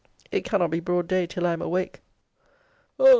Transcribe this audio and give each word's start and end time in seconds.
It 0.31 0.43
cannot 0.45 0.71
be 0.71 0.79
broad 0.79 1.07
day 1.07 1.27
till 1.27 1.45
I 1.45 1.53
am 1.53 1.61
awake. 1.61 2.01